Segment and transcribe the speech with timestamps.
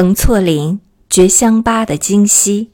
[0.00, 0.80] 彭措林、
[1.10, 2.70] 觉香巴的今夕。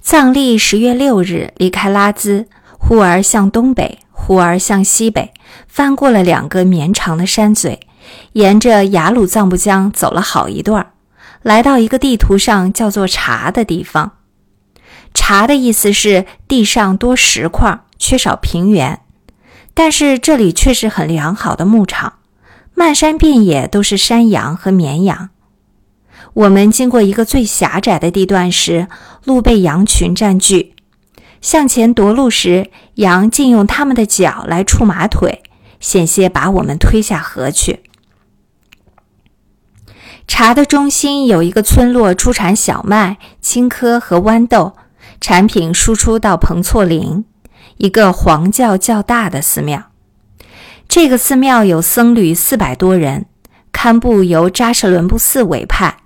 [0.00, 2.46] 藏历十月六日离开拉孜，
[2.78, 5.34] 忽而向东北，忽而向西北，
[5.66, 7.80] 翻过了两个绵长的山嘴，
[8.34, 10.92] 沿着雅鲁藏布江走了好一段，
[11.42, 14.18] 来到一个地图上叫做“茶”的地方。
[15.12, 19.00] 茶的意思是地上多石块，缺少平原，
[19.74, 22.17] 但是这里却是很良好的牧场，
[22.78, 25.30] 漫山遍野都是山羊和绵羊。
[26.32, 28.86] 我们经过一个最狭窄的地段时，
[29.24, 30.76] 路被羊群占据。
[31.40, 35.42] 向前夺路时，羊竟用它们的脚来触马腿，
[35.80, 37.82] 险些把我们推下河去。
[40.28, 44.76] 茶的中心有一个村落，出产小麦、青稞和豌豆，
[45.20, 47.24] 产品输出到彭措林，
[47.78, 49.87] 一个黄教较大的寺庙。
[50.88, 53.26] 这个寺庙有僧侣四百多人，
[53.72, 55.98] 堪布由扎什伦布寺委派。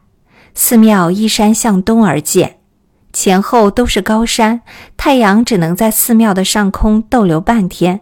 [0.55, 2.59] 寺庙依山向东而建，
[3.13, 4.63] 前后都是高山，
[4.97, 8.01] 太阳只能在寺庙的上空逗留半天，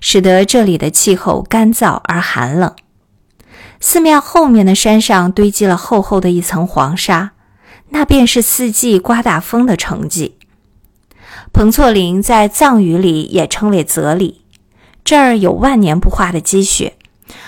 [0.00, 2.74] 使得这里的气候干燥而寒冷。
[3.78, 7.30] 寺庙后面的山上堆积了厚厚的一层黄沙，
[7.90, 10.36] 那便是四季刮大风的成绩。
[11.52, 14.42] 彭措林在藏语里也称为泽里，
[15.08, 16.92] 这儿有万年不化的积雪，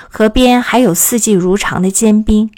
[0.09, 2.51] 河边还有四季如常的坚冰。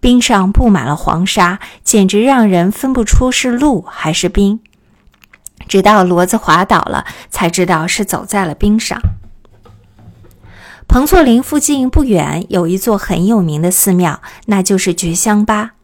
[0.00, 4.58] 冰上布满了黄沙，简直让人分不出是路还是冰。
[5.68, 9.00] 直到骡子滑倒了，才知道是走在了冰上。
[10.88, 15.74] 彭措林附近不远有一座很有名的寺庙，那就是觉香巴。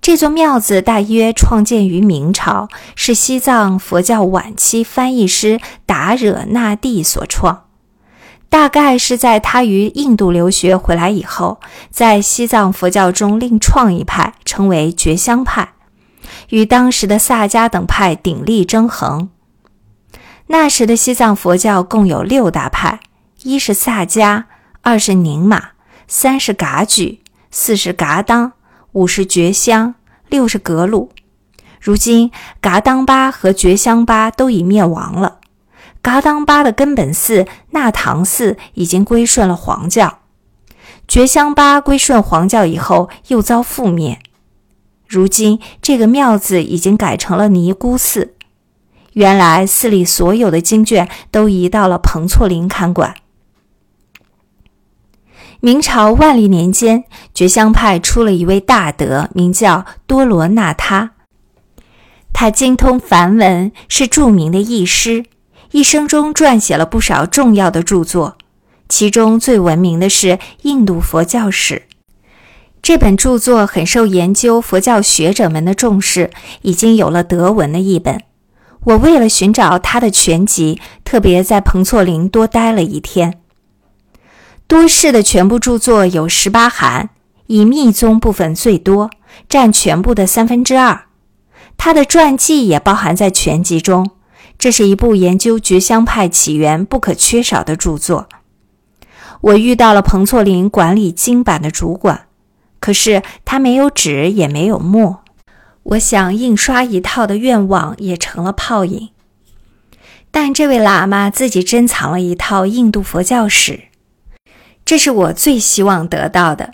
[0.00, 7.63] 这座庙子大约创建于明朝，是西藏佛教晚期翻译师达惹那帝所创。
[8.54, 11.58] 大概是在他于印度留学回来以后，
[11.90, 15.72] 在西藏佛教中另创一派，称为觉香派，
[16.50, 19.28] 与当时的萨迦等派鼎力争衡。
[20.46, 23.00] 那时的西藏佛教共有六大派：
[23.42, 24.44] 一是萨迦，
[24.82, 25.70] 二是宁玛，
[26.06, 28.52] 三是噶举，四是噶当，
[28.92, 29.96] 五是觉香，
[30.28, 31.10] 六是格鲁。
[31.80, 35.40] 如今，噶当巴和觉香巴都已灭亡了。
[36.04, 40.18] 噶当巴的根本寺那唐寺已经归顺了黄教，
[41.08, 44.18] 觉香巴归顺黄教以后又遭覆灭。
[45.08, 48.34] 如今这个庙子已经改成了尼姑寺。
[49.14, 53.14] 原来寺里所有的经卷都移到了彭措林看管。
[55.60, 61.12] 明朝万历年间，觉香派出了一位大德，名叫多罗那他，
[62.34, 65.24] 他精通梵文，是著名的译师。
[65.74, 68.38] 一生中撰写了不少重要的著作，
[68.88, 70.28] 其中最闻名的是
[70.62, 71.82] 《印度佛教史》。
[72.80, 76.30] 这本著作很受研究佛教学者们的重视，
[76.62, 78.22] 已经有了德文的译本。
[78.84, 83.40] 我为了寻找他的全集，特别在彭措林多待了一天。
[84.68, 87.10] 多士的全部著作有十八函，
[87.48, 89.10] 以密宗部分最多，
[89.48, 91.06] 占全部的三分之二。
[91.76, 94.12] 他的传记也包含在全集中。
[94.64, 98.30] 这是一部研究觉香派起源不可缺少的著作。
[99.42, 102.28] 我遇到了彭措林管理经版的主管，
[102.80, 105.22] 可是他没有纸也没有墨。
[105.82, 109.10] 我想印刷一套的愿望也成了泡影。
[110.30, 113.88] 但这位喇嘛自己珍藏了一套印度佛教史，
[114.86, 116.72] 这是我最希望得到的。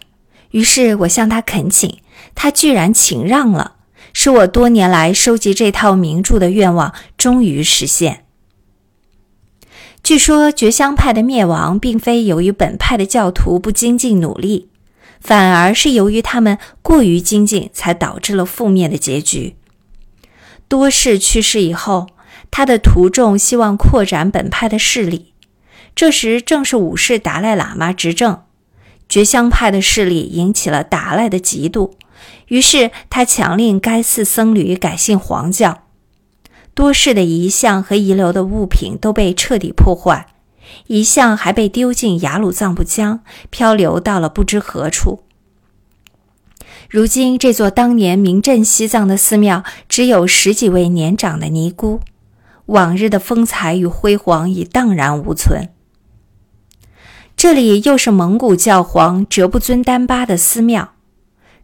[0.52, 1.98] 于是我向他恳请，
[2.36, 3.78] 他居然请让了。
[4.22, 8.26] 使我多年来收集这套名著的愿望终于实现。
[10.02, 14.68] 据说觉香派的灭亡并非由于本派的教徒不精进努力，
[15.22, 19.56] 反而是由于他们过于精进，才导致了覆灭的结局。
[20.68, 22.08] 多士去世以后，
[22.50, 25.32] 他的徒众希望扩展本派的势力，
[25.94, 28.42] 这时正是五世达赖喇嘛执政，
[29.08, 31.92] 觉香派的势力引起了达赖的嫉妒。
[32.48, 35.82] 于是他强令该寺僧侣改信黄教，
[36.74, 40.26] 多世的遗像和遗留的物品都被彻底破坏，
[40.86, 43.20] 遗像还被丢进雅鲁藏布江，
[43.50, 45.24] 漂流到了不知何处。
[46.88, 52.00] 如今这座当年名震西藏的寺庙，只有十几位年长的尼姑，
[52.66, 55.68] 往日的风采与辉煌已荡然无存。
[57.36, 60.94] 这里又是蒙古教皇哲布尊丹巴的寺庙。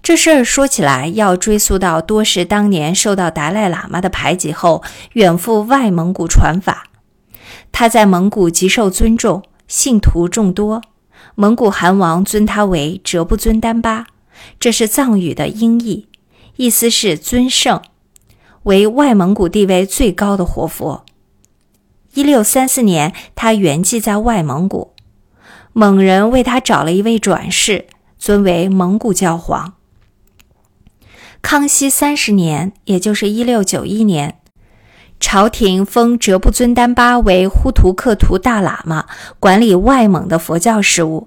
[0.06, 6.86] 这事儿说起来，要追溯到多士当年受到达赖喇嘛的排挤后，远赴外蒙古传法。
[7.72, 10.80] 他在蒙古极受尊重，信徒众多。
[11.34, 14.06] 蒙古汗王尊他为哲布尊丹巴，
[14.60, 16.06] 这是藏语的音译，
[16.54, 17.82] 意思是尊圣，
[18.62, 21.04] 为外蒙古地位最高的活佛。
[22.14, 24.92] 一六三四年，他圆寂在外蒙古，
[25.72, 27.86] 蒙人为他找了一位转世，
[28.16, 29.72] 尊为蒙古教皇。
[31.42, 34.38] 康熙三十年，也就是一六九一年，
[35.20, 39.06] 朝廷封哲布尊丹巴为呼图克图大喇嘛，
[39.38, 41.26] 管理外蒙的佛教事务，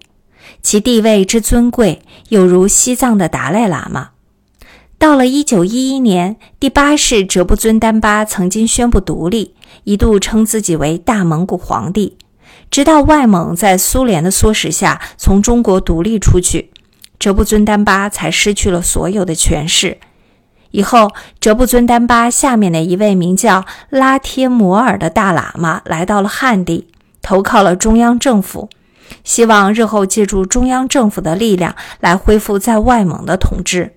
[0.62, 4.10] 其地位之尊贵，有如西藏的达赖喇嘛。
[4.98, 9.56] 到了一九一一年，第八世哲布尊丹巴曾经宣布独立。
[9.86, 12.18] 一度称自己为大蒙古皇帝，
[12.70, 16.72] 直到外蒙在苏联的唆使下从中国独立出去，
[17.20, 19.98] 哲布尊丹巴才失去了所有的权势。
[20.72, 26.88] 以后，哲布尊丹巴下面的一位名叫拉贴摩尔的大喇嘛来到了汉地，
[27.22, 28.70] 投靠了中央政府，
[29.24, 33.94] 希望日后借助中央政府的力量来恢复在外蒙的统治。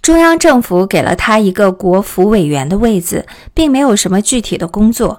[0.00, 5.18] 中央政府给了他一个国府委员的位子，并没有什么具体的工作。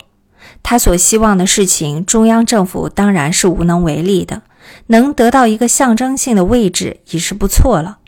[0.64, 4.42] 他所希望的事情，中央政府当然是无能为力的。
[4.88, 8.00] 能得到一个象征性的位置已是不错了。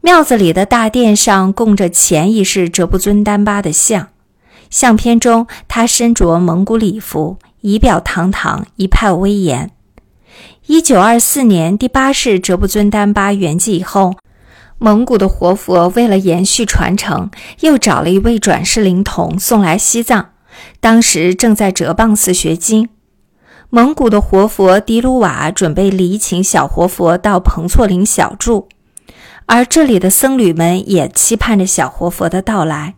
[0.00, 4.08] 庙子里的大殿上供着前一世哲布尊丹巴的像，
[4.68, 9.70] 相片中他身着蒙古礼服，仪表堂堂，一派威严。
[10.66, 14.14] 一九二四年，第八世哲布尊丹巴圆寂以后。
[14.78, 17.30] 蒙古的活佛为了延续传承，
[17.60, 20.30] 又找了一位转世灵童送来西藏。
[20.80, 22.90] 当时正在哲蚌寺学经。
[23.74, 28.68] 蒙古的活佛迪鲁瓦准备礼请小活佛到彭措林小住，
[29.46, 32.94] 而这里的僧侣们也期盼着小活佛的到来。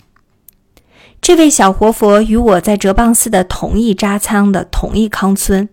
[1.22, 5.66] 这位小活佛与我在哲蚌寺的同一扎仓的同一康村，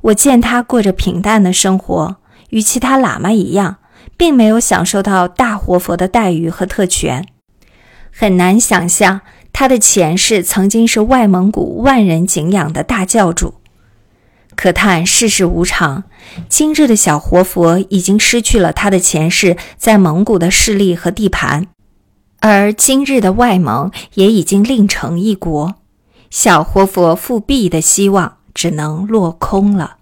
[0.00, 2.16] 我见他过着平淡的生活，
[2.48, 3.76] 与其他喇嘛一样。
[4.16, 7.26] 并没有享受到大活佛的待遇和特权，
[8.10, 9.20] 很难想象
[9.52, 13.59] 他的前世曾经是外蒙古万人敬仰的大教主。
[14.60, 16.04] 可叹世事无常，
[16.50, 21.68] 今日的小活佛已经失去了他的前世在蒙古的势力和地盘，
[22.40, 25.76] 而今日的外蒙也已经另成一国，
[26.28, 29.96] 小活佛复辟的希望只能落空了。